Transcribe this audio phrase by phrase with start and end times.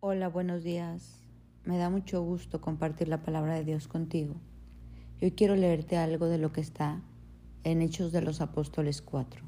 [0.00, 1.24] Hola, buenos días.
[1.64, 4.34] Me da mucho gusto compartir la palabra de Dios contigo.
[5.22, 7.00] Hoy quiero leerte algo de lo que está
[7.64, 9.42] en Hechos de los Apóstoles 4.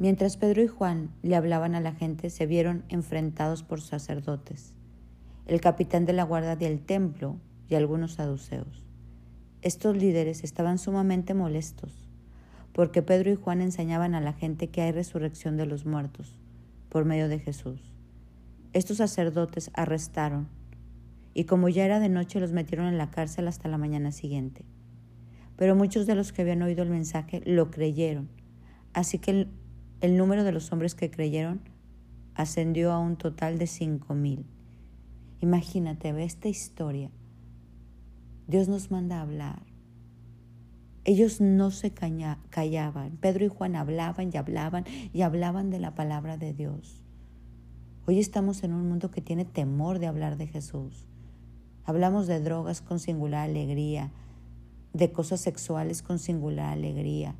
[0.00, 4.74] Mientras Pedro y Juan le hablaban a la gente, se vieron enfrentados por sacerdotes,
[5.46, 7.36] el capitán de la guardia del templo
[7.68, 8.84] y algunos saduceos.
[9.62, 12.08] Estos líderes estaban sumamente molestos
[12.72, 16.36] porque Pedro y Juan enseñaban a la gente que hay resurrección de los muertos
[16.88, 17.99] por medio de Jesús.
[18.72, 20.48] Estos sacerdotes arrestaron
[21.34, 24.64] y como ya era de noche los metieron en la cárcel hasta la mañana siguiente.
[25.56, 28.28] Pero muchos de los que habían oído el mensaje lo creyeron,
[28.92, 29.48] así que
[30.00, 31.60] el, número de los hombres que creyeron
[32.36, 34.46] ascendió a un total de cinco mil.
[35.40, 37.10] Imagínate, esta historia.
[38.46, 39.62] Dios nos manda a hablar.
[41.04, 43.16] Ellos no se callaban.
[43.16, 47.04] Pedro y Juan hablaban y hablaban y hablaban de la palabra de Dios.
[48.06, 51.04] Hoy estamos en un mundo que tiene temor de hablar de Jesús.
[51.84, 54.10] Hablamos de drogas con singular alegría,
[54.94, 57.36] de cosas sexuales con singular alegría,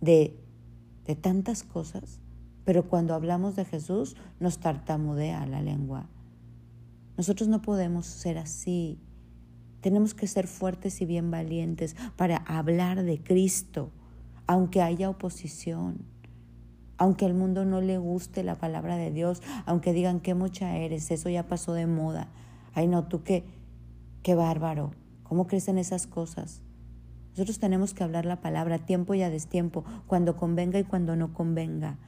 [0.00, 0.36] de,
[1.04, 2.18] de tantas cosas,
[2.64, 6.08] pero cuando hablamos de Jesús nos tartamudea la lengua.
[7.18, 8.98] Nosotros no podemos ser así.
[9.80, 13.90] Tenemos que ser fuertes y bien valientes para hablar de Cristo,
[14.46, 15.98] aunque haya oposición,
[16.98, 21.10] aunque al mundo no le guste la palabra de Dios, aunque digan qué mucha eres,
[21.10, 22.28] eso ya pasó de moda.
[22.74, 23.44] Ay, no, tú qué,
[24.22, 24.90] qué bárbaro.
[25.22, 26.60] ¿Cómo crees en esas cosas?
[27.30, 31.14] Nosotros tenemos que hablar la palabra a tiempo y a destiempo, cuando convenga y cuando
[31.14, 31.98] no convenga.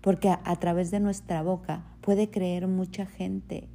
[0.00, 3.68] Porque a, a través de nuestra boca puede creer mucha gente.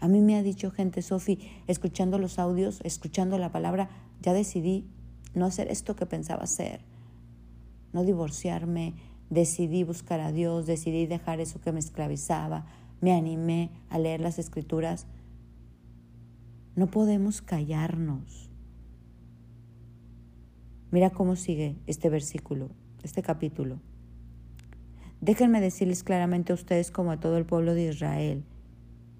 [0.00, 3.88] A mí me ha dicho gente, Sofi, escuchando los audios, escuchando la palabra,
[4.20, 4.86] ya decidí
[5.32, 6.80] no hacer esto que pensaba hacer,
[7.94, 8.94] no divorciarme,
[9.34, 12.64] decidí buscar a Dios, decidí dejar eso que me esclavizaba,
[13.00, 15.06] me animé a leer las escrituras.
[16.76, 18.50] No podemos callarnos.
[20.90, 22.70] Mira cómo sigue este versículo,
[23.02, 23.80] este capítulo.
[25.20, 28.44] Déjenme decirles claramente a ustedes como a todo el pueblo de Israel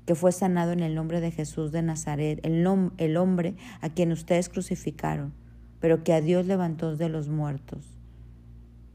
[0.07, 4.49] que fue sanado en el nombre de Jesús de Nazaret, el, hombre a quien ustedes
[4.49, 5.33] crucificaron,
[5.81, 7.94] pero que a Dios levantó de los muertos.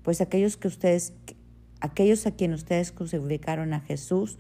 [0.10, 1.14] Pues aquellos que ustedes,
[1.82, 4.40] aquellos a quien ustedes crucificaron a Jesús,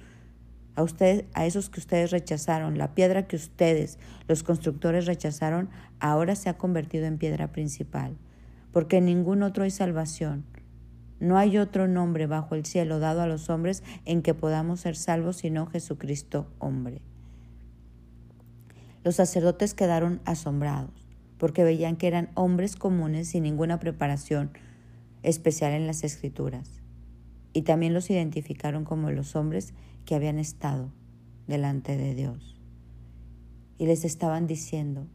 [0.74, 5.70] a ustedes, a esos que ustedes rechazaron, la piedra que ustedes, los constructores rechazaron,
[6.00, 8.18] ahora se ha convertido en piedra principal,
[8.72, 10.44] porque en ningún otro hay salvación
[11.20, 14.96] no hay otro nombre bajo el cielo dado a los hombres en que podamos ser
[14.96, 17.04] salvos sino Jesucristo hombre.
[19.04, 24.50] Los sacerdotes quedaron asombrados porque veían que eran hombres comunes sin ninguna preparación
[25.24, 26.82] especial en las escrituras.
[27.54, 29.74] Y también los identificaron como los hombres
[30.06, 30.92] que habían estado
[31.48, 32.60] delante de Dios.
[33.78, 35.08] Y les estaban diciendo,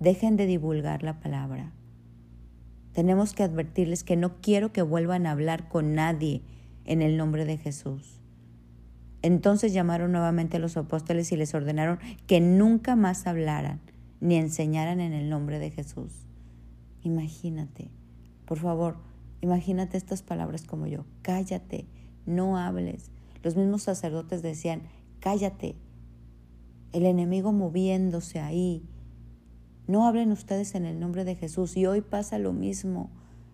[0.00, 1.72] dejen de divulgar la palabra
[2.92, 6.42] tenemos que advertirles que no quiero que vuelvan a hablar con nadie
[6.84, 8.20] en el nombre de Jesús.
[9.22, 13.80] Entonces llamaron nuevamente a los apóstoles y les ordenaron que nunca más hablaran
[14.20, 16.12] ni enseñaran en el nombre de Jesús.
[17.02, 17.90] Imagínate,
[18.44, 18.96] por favor,
[19.42, 21.04] imagínate estas palabras como yo.
[21.20, 21.86] Cállate,
[22.24, 23.10] no hables.
[23.42, 24.82] Los mismos sacerdotes decían,
[25.20, 25.76] cállate.
[26.92, 28.82] El enemigo moviéndose ahí,
[29.86, 31.76] no hablen ustedes en el nombre de Jesús.
[31.76, 33.10] Y hoy pasa lo mismo.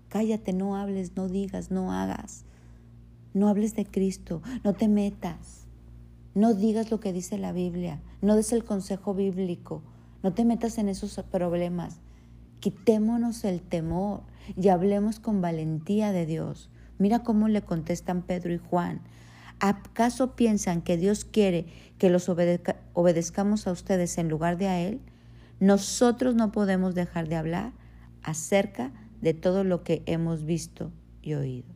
[0.09, 2.45] Cállate, no hables, no digas, no hagas.
[3.35, 5.67] No hables de Cristo, no te metas.
[6.35, 9.83] No digas lo que dice la Biblia, no des el consejo bíblico,
[10.23, 11.97] no te metas en esos problemas.
[12.61, 14.23] Quitémonos el temor
[14.57, 16.71] y hablemos con valentía de Dios.
[16.99, 19.01] Mira cómo le contestan Pedro y Juan.
[19.61, 21.67] ¿Acaso piensan que Dios quiere
[21.99, 25.01] que los obedezcamos a ustedes en lugar de a Él?
[25.61, 27.73] Nosotros no podemos dejar de hablar
[28.23, 30.93] acerca de todo lo que hemos visto
[31.23, 31.69] y oído.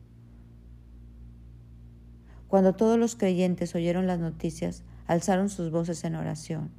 [2.46, 6.70] Cuando todos los creyentes oyeron las noticias, alzaron sus voces en oración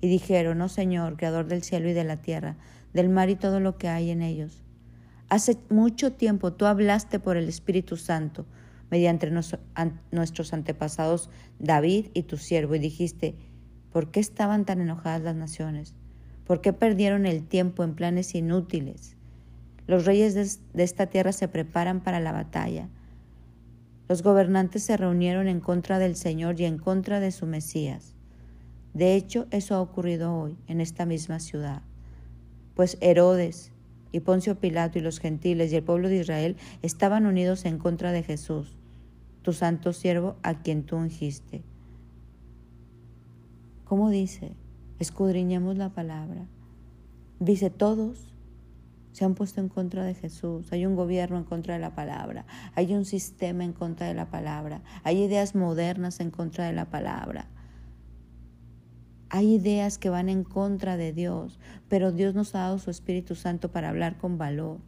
[0.00, 2.56] y dijeron, oh Señor, Creador del cielo y de la tierra,
[2.92, 4.62] del mar y todo lo que hay en ellos.
[5.28, 8.46] Hace mucho tiempo tú hablaste por el Espíritu Santo
[8.90, 9.30] mediante
[10.10, 11.28] nuestros antepasados
[11.58, 13.34] David y tu siervo y dijiste,
[13.92, 15.94] ¿por qué estaban tan enojadas las naciones?
[16.46, 19.16] ¿Por qué perdieron el tiempo en planes inútiles?
[19.86, 20.34] Los reyes
[20.72, 22.88] de esta tierra se preparan para la batalla.
[24.08, 28.14] Los gobernantes se reunieron en contra del Señor y en contra de su Mesías.
[28.94, 31.82] De hecho, eso ha ocurrido hoy en esta misma ciudad.
[32.74, 33.72] Pues Herodes
[34.12, 38.12] y Poncio Pilato y los gentiles y el pueblo de Israel estaban unidos en contra
[38.12, 38.76] de Jesús.
[39.42, 41.62] tu santo siervo a quien tú ungiste.
[43.84, 44.52] ¿Cómo dice?
[44.98, 46.46] Escudriñemos la palabra.
[47.40, 48.34] Dice, todos
[49.12, 50.70] se han puesto en contra de Jesús.
[50.72, 52.44] Hay un gobierno en contra de la palabra.
[52.74, 54.82] Hay un sistema en contra de la palabra.
[55.04, 57.48] Hay ideas modernas en contra de la palabra.
[59.30, 61.58] Hay ideas que van en contra de Dios,
[61.88, 64.78] pero Dios nos ha dado su Espíritu Santo para hablar con valor,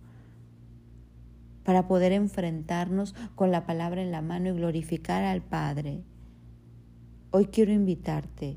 [1.63, 6.01] para poder enfrentarnos con la palabra en la mano y glorificar al Padre.
[7.33, 8.57] Hoy quiero invitarte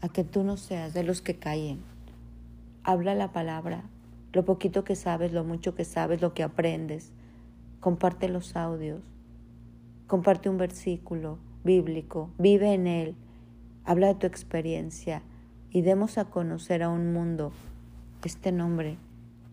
[0.00, 1.80] a que tú no seas de los que caen.
[2.84, 3.82] Habla la palabra,
[4.32, 7.10] lo poquito que sabes, lo mucho que sabes, lo que aprendes.
[7.80, 9.02] Comparte los audios,
[10.06, 13.16] comparte un versículo bíblico, vive en él
[13.88, 15.22] Habla de tu experiencia
[15.70, 17.52] y demos a conocer a un mundo
[18.22, 18.98] este nombre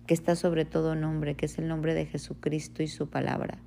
[0.08, 3.60] que está sobre todo nombre, que es el nombre de Jesucristo y su palabra.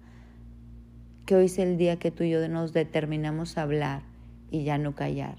[1.25, 4.03] Que hoy es el día que tú y yo nos determinamos a hablar
[4.50, 5.38] y ya no callar.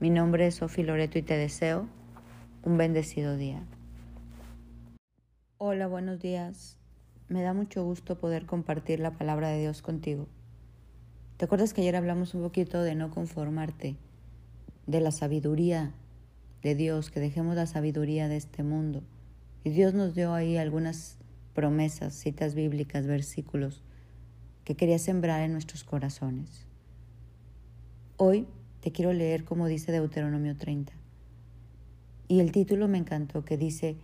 [0.00, 1.86] Mi nombre es Sofi Loreto y te deseo
[2.64, 3.62] un bendecido día.
[5.56, 6.78] Hola, buenos días.
[7.28, 10.26] Me da mucho gusto poder compartir la palabra de Dios contigo.
[11.40, 13.96] ¿Te acuerdas que ayer hablamos un poquito de no conformarte,
[14.86, 15.94] de la sabiduría
[16.62, 19.02] de Dios, que dejemos la sabiduría de este mundo?
[19.64, 21.16] Y Dios nos dio ahí algunas
[21.54, 23.82] promesas, citas bíblicas, versículos
[24.64, 26.66] que quería sembrar en nuestros corazones.
[28.18, 28.46] Hoy
[28.82, 30.92] te quiero leer como dice Deuteronomio 30.
[32.28, 33.96] Y el título me encantó, que dice,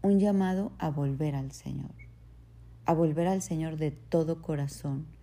[0.00, 1.92] un llamado a volver al Señor,
[2.86, 5.17] a volver al Señor de todo corazón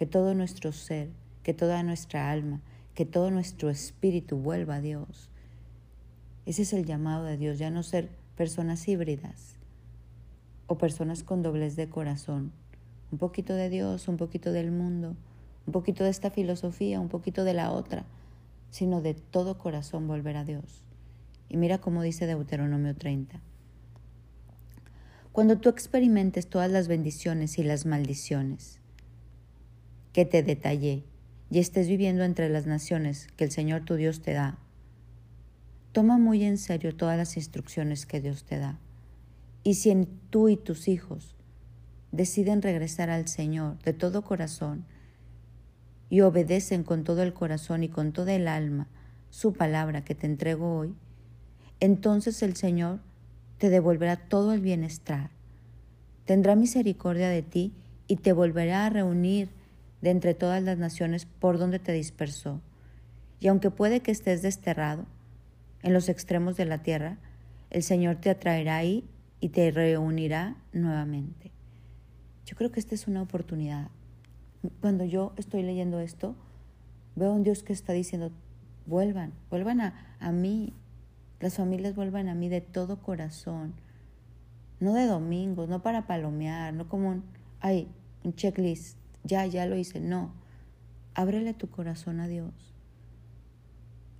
[0.00, 1.10] que todo nuestro ser,
[1.42, 2.62] que toda nuestra alma,
[2.94, 5.28] que todo nuestro espíritu vuelva a Dios.
[6.46, 9.56] Ese es el llamado de Dios, ya no ser personas híbridas
[10.68, 12.50] o personas con doblez de corazón.
[13.12, 15.16] Un poquito de Dios, un poquito del mundo,
[15.66, 18.06] un poquito de esta filosofía, un poquito de la otra,
[18.70, 20.82] sino de todo corazón volver a Dios.
[21.50, 23.38] Y mira cómo dice Deuteronomio 30.
[25.32, 28.79] Cuando tú experimentes todas las bendiciones y las maldiciones,
[30.12, 31.04] que te detallé
[31.50, 34.58] y estés viviendo entre las naciones que el Señor tu Dios te da.
[35.92, 38.78] Toma muy en serio todas las instrucciones que Dios te da.
[39.64, 41.34] Y si tú y tus hijos
[42.12, 44.84] deciden regresar al Señor de todo corazón
[46.08, 48.88] y obedecen con todo el corazón y con toda el alma
[49.30, 50.94] su palabra que te entrego hoy,
[51.78, 53.00] entonces el Señor
[53.58, 55.30] te devolverá todo el bienestar,
[56.24, 57.74] tendrá misericordia de ti
[58.06, 59.50] y te volverá a reunir
[60.00, 62.60] de entre todas las naciones por donde te dispersó.
[63.38, 65.06] Y aunque puede que estés desterrado
[65.82, 67.18] en los extremos de la tierra,
[67.70, 69.08] el Señor te atraerá ahí
[69.40, 71.50] y te reunirá nuevamente.
[72.44, 73.88] Yo creo que esta es una oportunidad.
[74.80, 76.36] Cuando yo estoy leyendo esto,
[77.16, 78.32] veo a un Dios que está diciendo,
[78.86, 80.74] vuelvan, vuelvan a, a mí,
[81.38, 83.74] las familias vuelvan a mí de todo corazón,
[84.80, 87.24] no de domingos, no para palomear, no como un,
[87.60, 87.88] ay,
[88.24, 90.00] un checklist, ya, ya lo hice.
[90.00, 90.32] No,
[91.14, 92.52] ábrele tu corazón a Dios.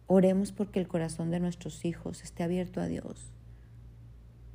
[0.06, 3.32] Oremos porque el corazón de nuestros hijos esté abierto a Dios.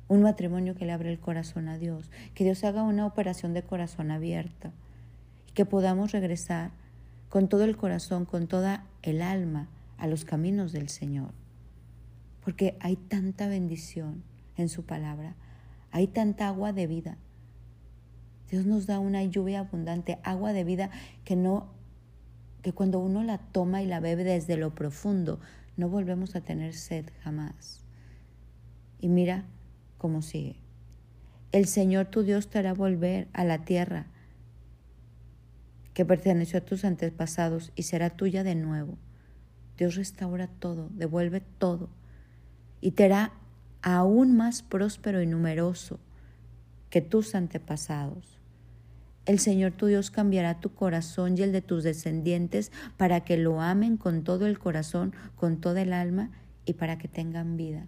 [0.08, 2.10] Un matrimonio que le abre el corazón a Dios.
[2.34, 4.72] Que Dios haga una operación de corazón abierta.
[5.48, 6.70] Y que podamos regresar
[7.28, 11.30] con todo el corazón, con toda el alma a los caminos del Señor.
[12.44, 14.22] Porque hay tanta bendición
[14.56, 15.34] en su palabra.
[15.90, 17.16] Hay tanta agua de vida
[18.50, 20.90] Dios nos da una lluvia abundante, agua de vida
[21.24, 21.74] que no
[22.62, 25.38] que cuando uno la toma y la bebe desde lo profundo,
[25.76, 27.84] no volvemos a tener sed jamás.
[28.98, 29.44] Y mira
[29.98, 30.56] cómo sigue.
[31.52, 34.06] El Señor tu Dios te hará volver a la tierra
[35.94, 38.98] que perteneció a tus antepasados y será tuya de nuevo.
[39.78, 41.88] Dios restaura todo, devuelve todo
[42.80, 43.32] y te hará
[43.80, 46.00] aún más próspero y numeroso
[46.90, 48.35] que tus antepasados.
[49.26, 53.60] El Señor tu Dios cambiará tu corazón y el de tus descendientes para que lo
[53.60, 56.30] amen con todo el corazón, con toda el alma
[56.64, 57.86] y para que tengan vida.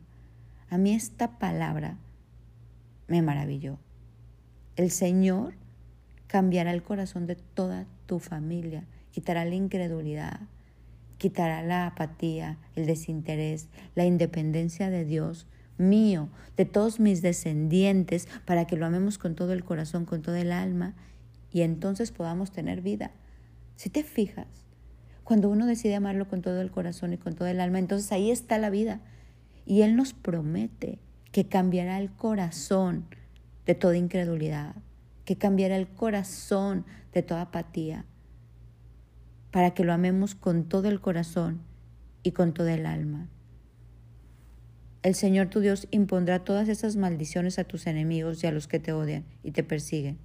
[0.68, 1.97] A mí esta palabra
[3.07, 3.78] me maravilló.
[4.75, 5.54] El Señor
[6.26, 10.40] cambiará el corazón de toda tu familia, quitará la incredulidad,
[11.18, 15.47] quitará la apatía, el desinterés, la independencia de Dios
[15.78, 20.40] mío, de todos mis descendientes, para que lo amemos con todo el corazón, con toda
[20.40, 20.97] el alma
[21.52, 23.12] y entonces podamos tener vida.
[23.76, 24.47] Si te fijas,
[25.25, 28.31] cuando uno decide amarlo con todo el corazón y con todo el alma, entonces ahí
[28.31, 29.00] está la vida.
[29.67, 30.99] Y Él nos promete
[31.33, 33.07] que cambiará el corazón
[33.67, 34.75] de toda incredulidad,
[35.25, 38.07] que cambiará el corazón de toda apatía,
[39.50, 41.61] para que lo amemos con todo el corazón
[42.23, 43.28] y con toda el alma.
[45.02, 48.81] El Señor tu Dios impondrá todas esas maldiciones a tus enemigos y a los que
[48.81, 50.19] te odian y te persiguen.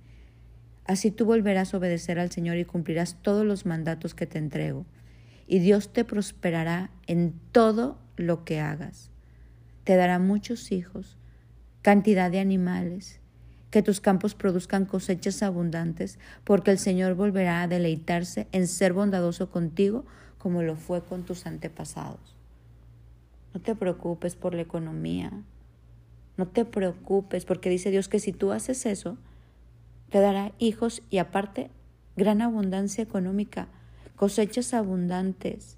[0.86, 4.86] Así tú volverás a obedecer al Señor y cumplirás todos los mandatos que te entrego.
[5.48, 9.10] Y Dios te prosperará en todo lo que hagas.
[9.84, 11.18] Te dará muchos hijos,
[11.82, 13.20] cantidad de animales,
[13.70, 19.50] que tus campos produzcan cosechas abundantes, porque el Señor volverá a deleitarse en ser bondadoso
[19.50, 20.06] contigo
[20.38, 22.36] como lo fue con tus antepasados.
[23.54, 25.32] No te preocupes por la economía,
[26.38, 29.18] no te preocupes, porque dice Dios que si tú haces eso,
[30.14, 31.72] te dará hijos y aparte
[32.16, 33.68] gran abundancia económica,
[34.16, 35.76] cosechas abundantes.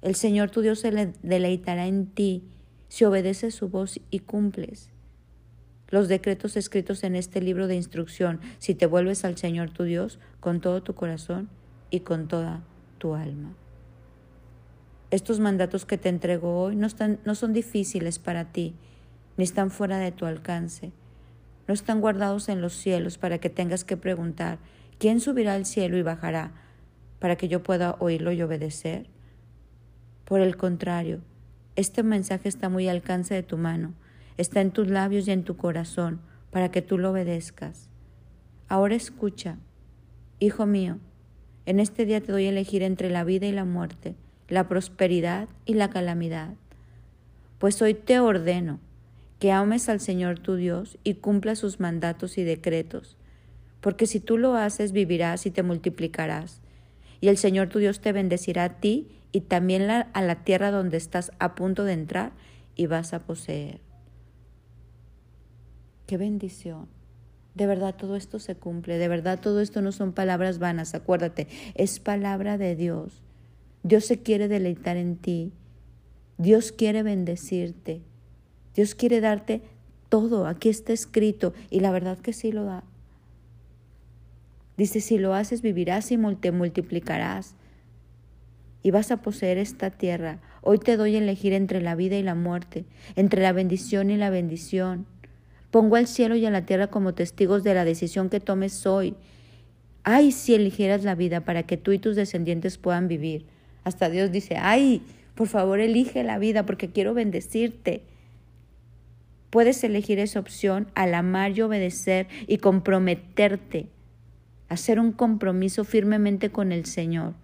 [0.00, 2.42] El Señor tu Dios se deleitará en ti
[2.88, 4.88] si obedeces su voz y cumples
[5.90, 10.18] los decretos escritos en este libro de instrucción, si te vuelves al Señor tu Dios
[10.40, 11.50] con todo tu corazón
[11.90, 12.62] y con toda
[12.96, 13.52] tu alma.
[15.10, 18.74] Estos mandatos que te entrego hoy no, están, no son difíciles para ti,
[19.36, 20.92] ni están fuera de tu alcance.
[21.68, 24.58] No están guardados en los cielos para que tengas que preguntar,
[24.98, 26.52] ¿quién subirá al cielo y bajará
[27.18, 29.06] para que yo pueda oírlo y obedecer?
[30.24, 31.20] Por el contrario,
[31.76, 33.94] este mensaje está muy al alcance de tu mano
[34.36, 37.88] está en tus labios y en tu corazón para que tú lo obedezcas.
[38.68, 39.58] Ahora escucha,
[40.38, 40.98] Hijo mío,
[41.66, 44.16] en este día te doy a elegir entre la vida y la muerte,
[44.48, 46.54] la prosperidad y la calamidad.
[47.58, 48.80] Pues hoy te ordeno
[49.42, 53.16] que ames al Señor tu Dios y cumpla sus mandatos y decretos,
[53.80, 56.60] porque si tú lo haces vivirás y te multiplicarás,
[57.20, 60.96] y el Señor tu Dios te bendecirá a ti y también a la tierra donde
[60.96, 62.30] estás a punto de entrar
[62.76, 63.80] y vas a poseer.
[66.06, 66.86] Qué bendición.
[67.56, 71.48] De verdad todo esto se cumple, de verdad todo esto no son palabras vanas, acuérdate,
[71.74, 73.24] es palabra de Dios.
[73.82, 75.52] Dios se quiere deleitar en ti,
[76.38, 78.02] Dios quiere bendecirte,
[78.74, 79.62] Dios quiere darte
[80.08, 82.84] todo, aquí está escrito y la verdad que sí lo da.
[84.76, 87.54] Dice, si lo haces vivirás y te multiplicarás
[88.82, 90.40] y vas a poseer esta tierra.
[90.60, 92.84] Hoy te doy a elegir entre la vida y la muerte,
[93.16, 95.06] entre la bendición y la bendición.
[95.70, 99.14] Pongo al cielo y a la tierra como testigos de la decisión que tomes hoy.
[100.04, 103.46] Ay, si eligieras la vida para que tú y tus descendientes puedan vivir.
[103.84, 105.02] Hasta Dios dice, ay,
[105.34, 108.02] por favor elige la vida porque quiero bendecirte.
[109.52, 113.90] Puedes elegir esa opción al amar y obedecer y comprometerte,
[114.70, 117.34] hacer un compromiso firmemente con el Señor.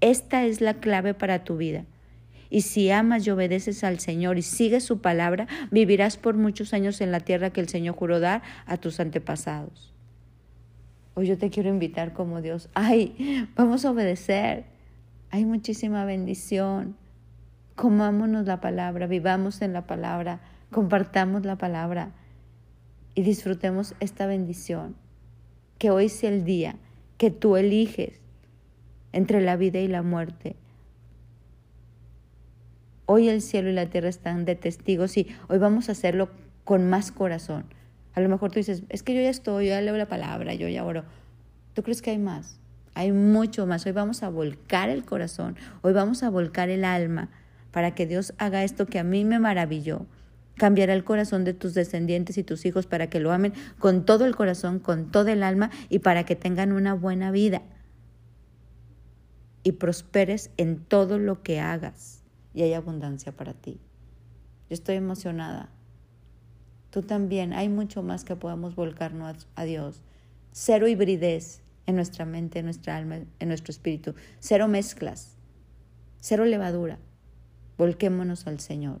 [0.00, 1.84] Esta es la clave para tu vida.
[2.50, 7.00] Y si amas y obedeces al Señor y sigues su palabra, vivirás por muchos años
[7.00, 9.92] en la tierra que el Señor juró dar a tus antepasados.
[11.14, 12.68] Hoy yo te quiero invitar como Dios.
[12.74, 14.66] Ay, vamos a obedecer.
[15.32, 16.94] Hay muchísima bendición.
[17.74, 20.38] Comámonos la palabra, vivamos en la palabra,
[20.70, 22.12] compartamos la palabra
[23.14, 24.96] y disfrutemos esta bendición.
[25.78, 26.76] Que hoy sea el día
[27.18, 28.20] que tú eliges
[29.12, 30.56] entre la vida y la muerte
[33.08, 36.28] Hoy el cielo y la tierra están de testigos y hoy vamos a hacerlo
[36.64, 37.64] con más corazón.
[38.14, 40.54] A lo mejor tú dices, es que yo ya estoy, yo ya leo la palabra,
[40.54, 41.04] yo ya oro.
[41.72, 42.58] ¿Tú crees que hay más?
[42.94, 43.86] Hay mucho más.
[43.86, 47.28] Hoy vamos a volcar el corazón, hoy vamos a volcar el alma
[47.70, 50.06] para que Dios haga esto que a mí me maravilló.
[50.56, 54.24] Cambiará el corazón de tus descendientes y tus hijos para que lo amen con todo
[54.24, 57.62] el corazón, con todo el alma y para que tengan una buena vida
[59.62, 62.22] y prosperes en todo lo que hagas
[62.54, 63.80] y hay abundancia para ti.
[64.68, 65.68] Yo estoy emocionada.
[66.90, 67.52] Tú también.
[67.52, 70.02] Hay mucho más que podamos volcarnos a Dios.
[70.52, 74.14] Cero hibridez en nuestra mente, en nuestra alma, en nuestro espíritu.
[74.38, 75.36] Cero mezclas.
[76.20, 76.98] Cero levadura.
[77.76, 79.00] Volquémonos al Señor.